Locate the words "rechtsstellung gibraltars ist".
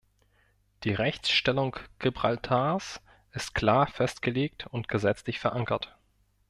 0.95-3.53